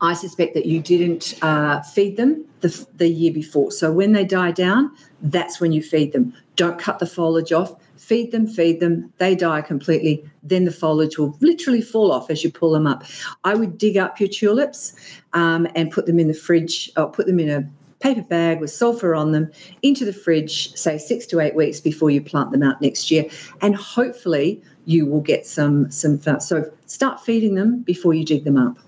[0.00, 3.72] I suspect that you didn't uh, feed them the, the year before.
[3.72, 6.34] So when they die down, that's when you feed them.
[6.56, 7.74] Don't cut the foliage off.
[7.96, 9.12] Feed them, feed them.
[9.18, 10.24] They die completely.
[10.42, 13.04] Then the foliage will literally fall off as you pull them up.
[13.44, 14.94] I would dig up your tulips
[15.32, 17.68] um, and put them in the fridge or put them in a
[18.00, 19.50] paper bag with sulfur on them
[19.82, 23.24] into the fridge, say six to eight weeks before you plant them out next year.
[23.60, 28.56] And hopefully you will get some some so start feeding them before you dig them
[28.56, 28.78] up.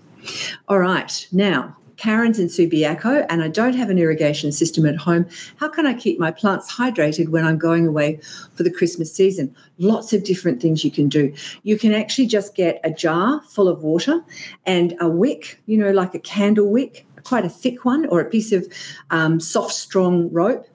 [0.68, 5.26] All right, now Karen's in Subiaco and I don't have an irrigation system at home.
[5.56, 8.20] How can I keep my plants hydrated when I'm going away
[8.54, 9.54] for the Christmas season?
[9.76, 11.34] Lots of different things you can do.
[11.62, 14.22] You can actually just get a jar full of water
[14.64, 18.30] and a wick, you know, like a candle wick, quite a thick one, or a
[18.30, 18.66] piece of
[19.10, 20.66] um, soft, strong rope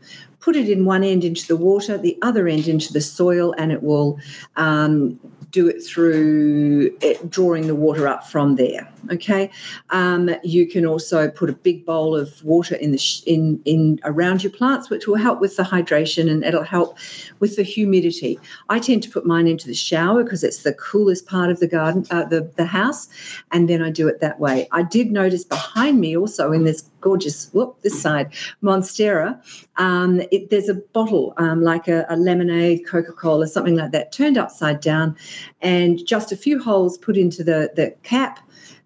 [0.46, 3.72] put it in one end into the water, the other end into the soil, and
[3.72, 4.20] it will
[4.58, 5.20] um,
[5.56, 8.92] do it through it, drawing the water up from there.
[9.10, 9.50] Okay,
[9.92, 14.02] um, you can also put a big bowl of water in the sh- in in
[14.04, 16.98] around your plants, which will help with the hydration and it'll help
[17.40, 18.38] with the humidity.
[18.68, 21.68] I tend to put mine into the shower because it's the coolest part of the
[21.68, 23.08] garden, uh, the the house,
[23.52, 24.68] and then I do it that way.
[24.74, 29.40] I did notice behind me also in this gorgeous whoop this side monstera
[29.78, 34.12] um, it, there's a bottle um, like a, a lemonade coca-cola or something like that
[34.12, 35.16] turned upside down
[35.62, 38.40] and just a few holes put into the, the cap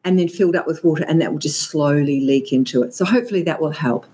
[0.04, 3.06] and then filled up with water and that will just slowly leak into it so
[3.06, 4.06] hopefully that will help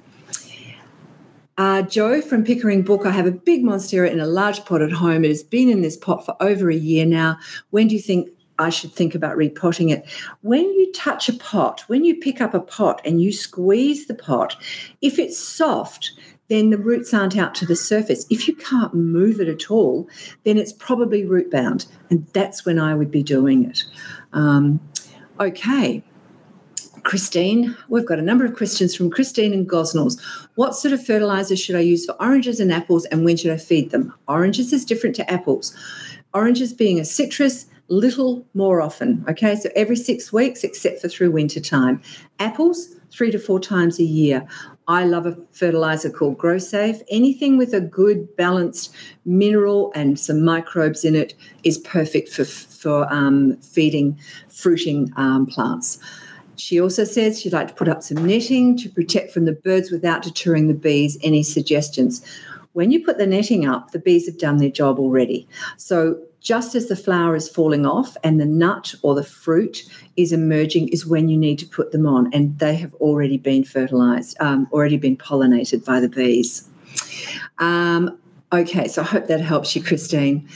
[1.58, 4.92] uh, Joe from Pickering Brook, I have a big monstera in a large pot at
[4.92, 5.24] home.
[5.24, 7.38] It has been in this pot for over a year now.
[7.70, 10.06] When do you think I should think about repotting it.
[10.42, 14.16] When you touch a pot, when you pick up a pot and you squeeze the
[14.16, 14.56] pot,
[15.02, 16.12] if it's soft,
[16.48, 18.26] then the roots aren't out to the surface.
[18.30, 20.08] If you can't move it at all,
[20.44, 21.88] then it's probably root bound.
[22.10, 23.84] And that's when I would be doing it.
[24.34, 24.80] Um,
[25.40, 26.04] okay.
[27.04, 30.20] Christine, we've got a number of questions from Christine and Gosnells.
[30.56, 33.58] What sort of fertilizer should I use for oranges and apples, and when should I
[33.58, 34.12] feed them?
[34.28, 35.76] Oranges is different to apples.
[36.34, 39.24] Oranges being a citrus, little more often.
[39.30, 42.02] Okay, so every six weeks, except for through winter time.
[42.40, 44.46] Apples, three to four times a year.
[44.88, 47.02] I love a fertilizer called Grow Safe.
[47.10, 48.94] Anything with a good balanced
[49.26, 54.20] mineral and some microbes in it is perfect for, for um, feeding
[54.50, 56.00] fruiting um, plants.
[56.58, 59.92] She also says she'd like to put up some netting to protect from the birds
[59.92, 61.18] without deterring the bees.
[61.22, 62.26] Any suggestions?
[62.74, 65.48] When you put the netting up, the bees have done their job already.
[65.78, 69.84] So just as the flower is falling off and the nut or the fruit
[70.16, 73.64] is emerging is when you need to put them on and they have already been
[73.64, 76.70] fertilized um, already been pollinated by the bees
[77.58, 78.16] um,
[78.54, 80.48] okay so i hope that helps you christine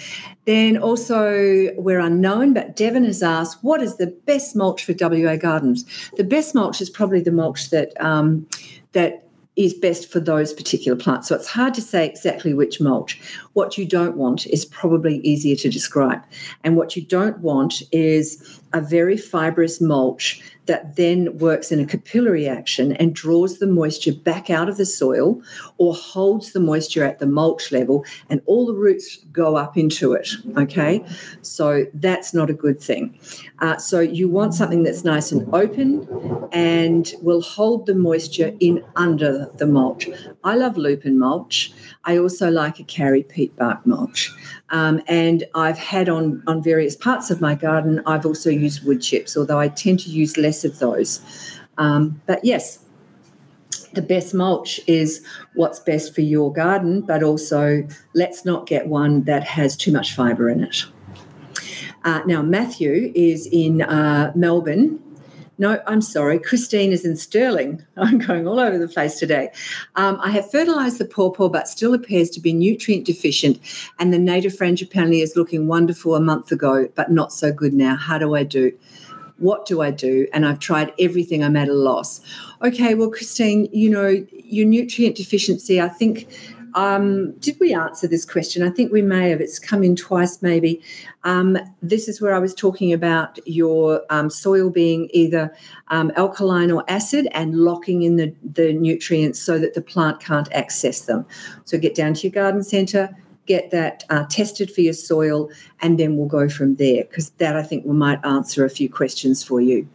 [0.45, 5.36] then also we're unknown but devon has asked what is the best mulch for wa
[5.38, 5.86] gardens
[6.17, 8.47] the best mulch is probably the mulch that um,
[8.91, 9.23] that
[9.60, 11.28] is best for those particular plants.
[11.28, 13.19] So it's hard to say exactly which mulch.
[13.60, 16.22] What you don't want is probably easier to describe.
[16.63, 21.86] And what you don't want is a very fibrous mulch that then works in a
[21.86, 25.41] capillary action and draws the moisture back out of the soil
[25.80, 30.13] or holds the moisture at the mulch level and all the roots go up into
[30.13, 30.30] it.
[30.56, 31.04] Okay,
[31.41, 33.17] so that's not a good thing.
[33.58, 36.08] Uh, so you want something that's nice and open
[36.52, 40.08] and will hold the moisture in under the mulch.
[40.43, 41.74] I love lupin mulch.
[42.06, 44.32] I also like a karri peat bark mulch.
[44.70, 49.02] Um, and I've had on, on various parts of my garden, I've also used wood
[49.02, 51.22] chips, although I tend to use less of those.
[51.78, 52.80] Um, but yes,
[53.94, 59.24] the best mulch is what's best for your garden, but also let's not get one
[59.24, 60.86] that has too much fibre in it.
[62.06, 65.00] Uh, now, Matthew is in uh, Melbourne
[65.60, 66.39] No, I'm sorry.
[66.39, 67.86] Christine is in Stirling.
[67.98, 69.52] I'm going all over the place today.
[69.98, 73.60] Um, I have fertilised the pawpaw, but still appears to be nutrient deficient.
[74.00, 77.98] And the native frangipani is looking wonderful a month ago, but not so good now.
[77.98, 78.72] How do I do?
[79.38, 80.28] What do I do?
[80.34, 81.43] And I've tried everything.
[81.43, 82.22] I'm at a loss.
[82.62, 86.28] Okay, well, Christine, you know, your nutrient deficiency, I think
[86.73, 88.63] um, did we answer this question?
[88.63, 89.41] I think we may have.
[89.41, 90.82] It's come in twice, maybe.
[91.23, 95.53] Um, this is where I was talking about your um, soil being either
[95.89, 100.51] um, alkaline or acid and locking in the, the nutrients so that the plant can't
[100.53, 101.25] access them.
[101.65, 105.49] So get down to your garden centre, get that uh, tested for your soil,
[105.82, 108.89] and then we'll go from there because that I think we might answer a few
[108.89, 109.88] questions for you.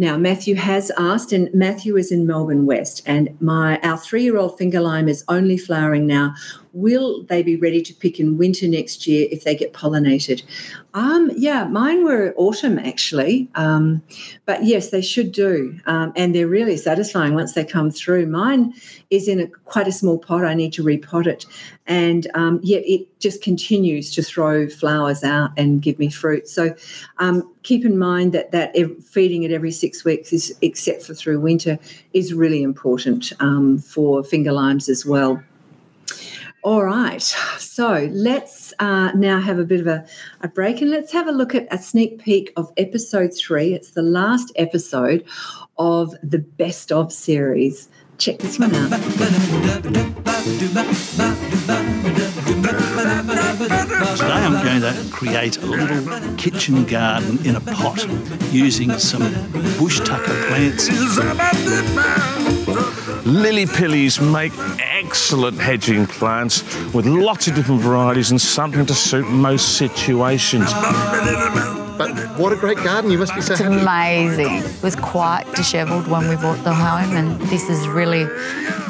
[0.00, 4.80] Now, Matthew has asked, and Matthew is in Melbourne West, and my our three-year-old finger
[4.80, 6.34] lime is only flowering now.
[6.72, 10.42] Will they be ready to pick in winter next year if they get pollinated?
[10.94, 14.02] Um, yeah, mine were autumn actually, um,
[14.46, 18.26] but yes, they should do, um, and they're really satisfying once they come through.
[18.26, 18.72] Mine
[19.10, 20.44] is in a, quite a small pot.
[20.44, 21.44] I need to repot it,
[21.86, 26.48] and um, yet it just continues to throw flowers out and give me fruit.
[26.48, 26.74] So
[27.18, 31.40] um, keep in mind that that feeding it every six weeks, is, except for through
[31.40, 31.78] winter,
[32.12, 35.42] is really important um, for finger limes as well.
[36.62, 37.22] All right,
[37.58, 40.06] so let's uh, now have a bit of a,
[40.42, 43.72] a break and let's have a look at a sneak peek of episode three.
[43.72, 45.24] It's the last episode
[45.78, 47.88] of the Best of series.
[48.18, 48.90] Check this one out.
[54.00, 58.06] Today I'm going to create a little kitchen garden in a pot
[58.50, 59.20] using some
[59.78, 60.88] bush tucker plants.
[63.26, 66.62] Lily pillies make excellent hedging plants
[66.94, 70.72] with lots of different varieties and something to suit most situations.
[72.00, 73.10] But what a great garden.
[73.10, 73.78] You must be so It's happy.
[73.78, 74.54] amazing.
[74.64, 78.24] It was quite dishevelled when we bought the home, and this has really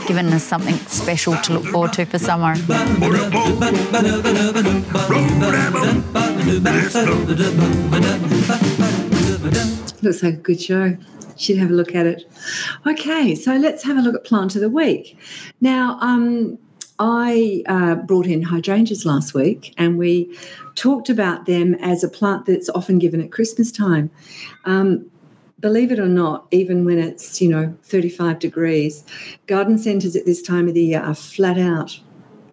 [0.06, 2.54] given us something special to look forward to for summer.
[10.02, 10.96] Looks like a good show.
[11.36, 12.30] Should have a look at it.
[12.86, 15.18] Okay, so let's have a look at plant of the week.
[15.60, 16.58] Now, um,
[17.00, 20.36] I uh, brought in hydrangeas last week, and we
[20.74, 24.10] talked about them as a plant that's often given at Christmas time.
[24.66, 25.10] Um,
[25.60, 29.02] believe it or not, even when it's you know 35 degrees,
[29.46, 31.98] garden centres at this time of the year are flat out.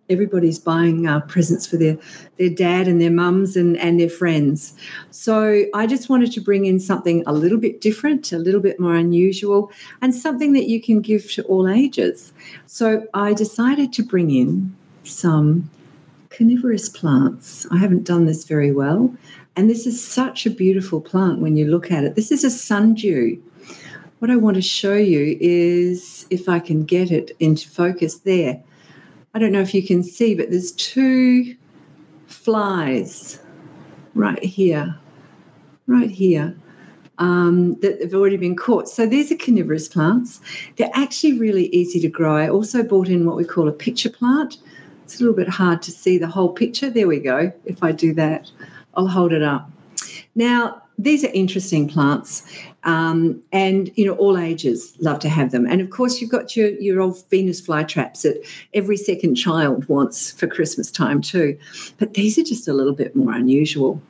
[0.09, 1.97] Everybody's buying uh, presents for their
[2.37, 4.73] their dad and their mums and, and their friends.
[5.11, 8.79] So I just wanted to bring in something a little bit different, a little bit
[8.79, 12.31] more unusual, and something that you can give to all ages.
[12.65, 15.69] So I decided to bring in some
[16.29, 17.65] carnivorous plants.
[17.71, 19.13] I haven't done this very well.
[19.55, 22.15] And this is such a beautiful plant when you look at it.
[22.15, 23.41] This is a sundew.
[24.19, 28.61] What I want to show you is if I can get it into focus there.
[29.37, 31.55] I don't know if you can see, but there's two
[32.25, 33.39] flies
[34.15, 34.97] right here,
[35.85, 36.57] right here,
[37.19, 38.89] um, that have already been caught.
[38.89, 40.41] So these are carnivorous plants.
[40.77, 42.35] They're actually really easy to grow.
[42.35, 44.57] I also bought in what we call a pitcher plant.
[45.03, 46.89] It's a little bit hard to see the whole picture.
[46.89, 47.53] There we go.
[47.63, 48.49] If I do that,
[48.95, 49.69] I'll hold it up.
[50.33, 52.43] Now, these are interesting plants,
[52.83, 55.65] um, and you know all ages love to have them.
[55.67, 60.31] And of course, you've got your your old Venus flytraps that every second child wants
[60.31, 61.57] for Christmas time too.
[61.99, 64.01] But these are just a little bit more unusual.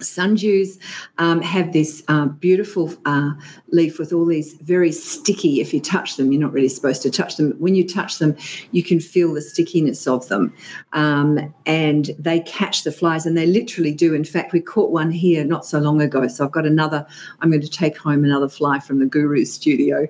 [0.00, 0.78] Sundews
[1.18, 3.30] um, have this uh, beautiful uh,
[3.74, 5.60] leaf with all these very sticky.
[5.60, 7.52] If you touch them, you're not really supposed to touch them.
[7.58, 8.36] When you touch them,
[8.70, 10.54] you can feel the stickiness of them,
[10.92, 13.26] um, and they catch the flies.
[13.26, 14.14] And they literally do.
[14.14, 16.26] In fact, we caught one here not so long ago.
[16.28, 17.06] So I've got another.
[17.40, 20.08] I'm going to take home another fly from the Guru studio.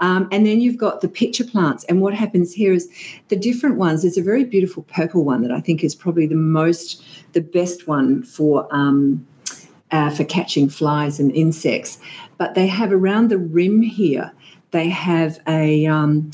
[0.00, 1.84] Um, and then you've got the pitcher plants.
[1.84, 2.90] And what happens here is
[3.28, 4.02] the different ones.
[4.02, 7.86] There's a very beautiful purple one that I think is probably the most, the best
[7.86, 8.68] one for.
[8.74, 9.26] Um,
[9.90, 12.00] uh, for catching flies and insects,
[12.38, 14.32] but they have around the rim here.
[14.70, 16.30] They have a um,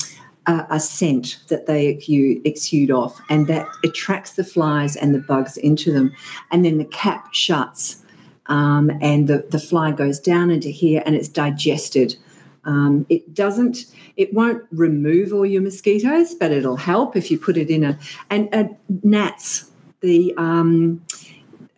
[0.47, 5.19] a, a scent that they exude, exude off, and that attracts the flies and the
[5.19, 6.11] bugs into them.
[6.51, 8.03] And then the cap shuts,
[8.47, 12.15] um, and the the fly goes down into here, and it's digested.
[12.63, 13.85] Um, it doesn't,
[14.17, 17.97] it won't remove all your mosquitoes, but it'll help if you put it in a
[18.29, 18.65] and uh,
[19.03, 19.71] gnats.
[20.01, 21.01] The um,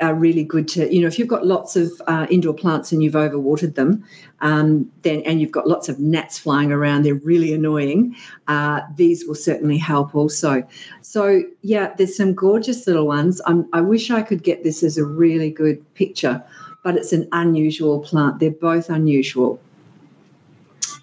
[0.01, 3.03] are really good to you know if you've got lots of uh, indoor plants and
[3.03, 4.03] you've overwatered them
[4.41, 8.15] um, then and you've got lots of gnats flying around they're really annoying
[8.47, 10.63] uh, these will certainly help also
[11.01, 14.97] so yeah there's some gorgeous little ones I'm, i wish i could get this as
[14.97, 16.43] a really good picture
[16.83, 18.39] but it's an unusual plant.
[18.39, 19.59] They're both unusual.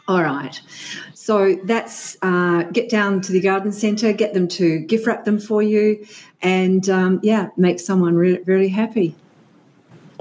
[0.06, 0.60] All right.
[1.14, 5.38] So that's uh, get down to the garden centre, get them to gift wrap them
[5.38, 6.06] for you,
[6.42, 9.14] and um, yeah, make someone re- really happy.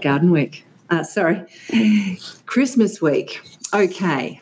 [0.01, 0.65] Garden Week.
[0.89, 1.45] Uh, sorry,
[2.45, 3.41] Christmas Week.
[3.74, 4.41] Okay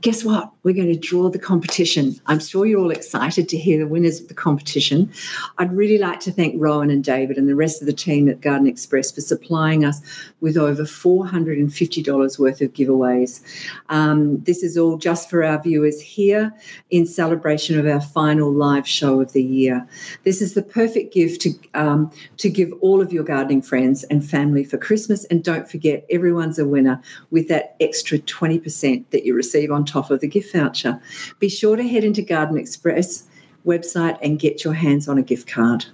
[0.00, 0.50] guess what?
[0.62, 2.20] We're going to draw the competition.
[2.26, 5.12] I'm sure you're all excited to hear the winners of the competition.
[5.58, 8.40] I'd really like to thank Rowan and David and the rest of the team at
[8.40, 10.00] Garden Express for supplying us
[10.40, 13.42] with over $450 worth of giveaways.
[13.88, 16.52] Um, this is all just for our viewers here
[16.90, 19.86] in celebration of our final live show of the year.
[20.24, 24.28] This is the perfect gift to, um, to give all of your gardening friends and
[24.28, 25.24] family for Christmas.
[25.26, 30.10] And don't forget, everyone's a winner with that extra 20% that you receive on top
[30.10, 31.00] of the gift voucher.
[31.38, 33.24] Be sure to head into Garden Express
[33.66, 35.84] website and get your hands on a gift card.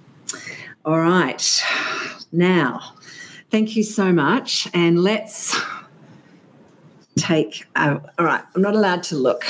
[0.85, 1.63] All right.
[2.31, 2.93] Now,
[3.51, 4.67] thank you so much.
[4.73, 5.59] And let's
[7.17, 9.45] take, uh, all right, I'm not allowed to look.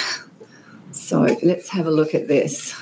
[0.91, 2.75] So let's have a look at this.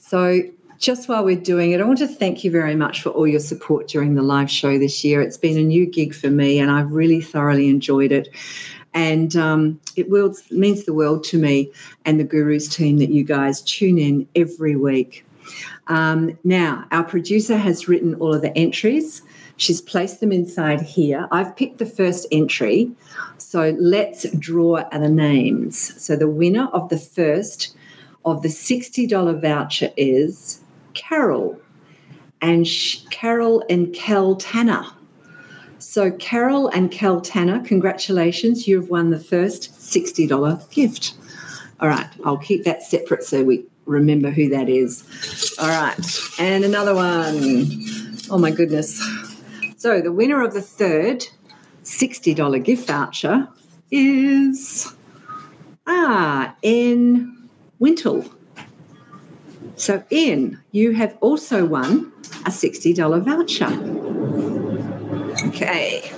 [0.00, 0.42] So,
[0.78, 3.40] just while we're doing it, I want to thank you very much for all your
[3.40, 5.20] support during the live show this year.
[5.20, 8.28] It's been a new gig for me, and I've really thoroughly enjoyed it.
[8.94, 11.72] And um, it will, means the world to me
[12.04, 15.24] and the Gurus team that you guys tune in every week.
[15.86, 19.22] Um, now, our producer has written all of the entries.
[19.56, 21.26] She's placed them inside here.
[21.32, 22.92] I've picked the first entry.
[23.38, 26.02] So let's draw the names.
[26.02, 27.74] So the winner of the first
[28.24, 30.60] of the $60 voucher is
[30.94, 31.60] Carol.
[32.40, 32.66] And
[33.10, 34.84] Carol and Kel Tanner.
[35.98, 38.68] So, Carol and Kel Tanner, congratulations.
[38.68, 41.14] You've won the first $60 gift.
[41.80, 45.02] All right, I'll keep that separate so we remember who that is.
[45.58, 45.98] All right,
[46.38, 47.66] and another one.
[48.30, 49.04] Oh my goodness.
[49.76, 51.26] So, the winner of the third
[51.82, 53.48] $60 gift voucher
[53.90, 54.94] is
[55.88, 57.48] ah, N
[57.80, 58.24] Wintle.
[59.74, 62.12] So, Ian, you have also won
[62.46, 64.07] a $60 voucher.
[65.60, 66.08] Okay.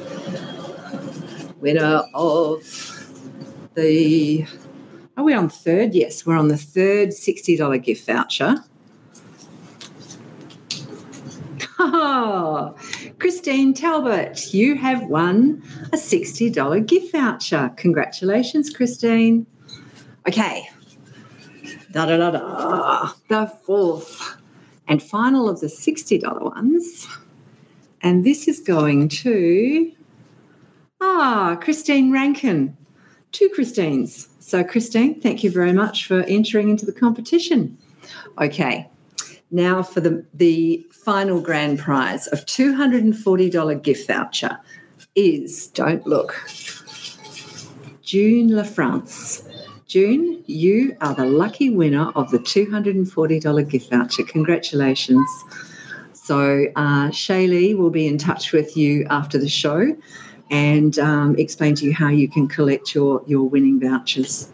[1.61, 2.62] Winner of
[3.74, 4.45] the.
[5.16, 5.95] Are we on third?
[5.95, 8.57] Yes, we're on the third $60 gift voucher.
[11.78, 12.76] Oh,
[13.18, 17.72] Christine Talbot, you have won a $60 gift voucher.
[17.78, 19.47] Congratulations, Christine.
[20.28, 20.68] Okay.
[21.93, 23.12] Da da da da.
[23.28, 24.36] The fourth
[24.86, 27.09] and final of the $60 ones
[28.03, 29.92] and this is going to,
[31.01, 32.76] ah, Christine Rankin.
[33.32, 34.28] Two Christines.
[34.40, 37.78] So, Christine, thank you very much for entering into the competition.
[38.40, 38.88] Okay,
[39.51, 44.59] now for the, the final grand prize of $240 gift voucher
[45.14, 46.34] is, don't look,
[48.03, 49.46] June LaFrance.
[49.86, 54.22] June, you are the lucky winner of the $240 gift voucher.
[54.24, 55.28] Congratulations.
[56.31, 59.97] So uh, Shaylee will be in touch with you after the show
[60.49, 64.49] and um, explain to you how you can collect your, your winning vouchers.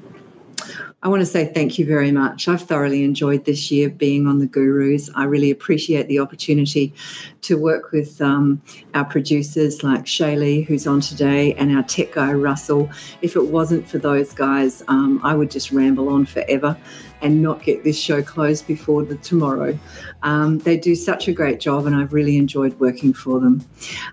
[1.02, 2.48] I want to say thank you very much.
[2.48, 5.10] I've thoroughly enjoyed this year being on the Gurus.
[5.14, 6.94] I really appreciate the opportunity
[7.42, 8.62] to work with um,
[8.94, 12.88] our producers like Shaylee, who's on today, and our tech guy, Russell.
[13.20, 16.74] If it wasn't for those guys, um, I would just ramble on forever
[17.22, 19.78] and not get this show closed before the tomorrow.
[20.22, 23.64] Um, they do such a great job, and I've really enjoyed working for them.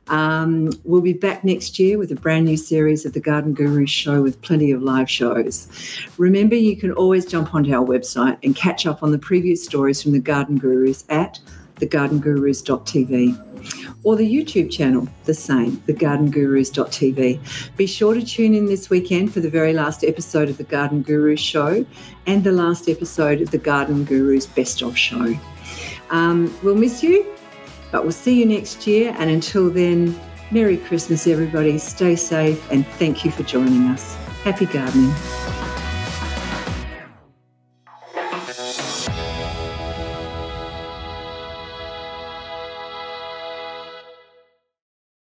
[0.08, 3.90] Um, we'll be back next year with a brand new series of the Garden Gurus
[3.90, 5.68] show with plenty of live shows.
[6.18, 10.02] Remember, you can always jump onto our website and catch up on the previous stories
[10.02, 11.40] from the Garden Gurus at
[11.76, 13.53] thegardengurus.tv
[14.04, 17.76] or the YouTube channel, the same, thegardengurus.tv.
[17.78, 21.02] Be sure to tune in this weekend for the very last episode of the Garden
[21.02, 21.86] Gurus show
[22.26, 25.38] and the last episode of the Garden Gurus Best of show.
[26.10, 27.26] Um, we'll miss you,
[27.92, 29.16] but we'll see you next year.
[29.18, 30.20] And until then,
[30.52, 31.78] Merry Christmas, everybody.
[31.80, 34.16] Stay safe and thank you for joining us.
[34.44, 35.14] Happy gardening.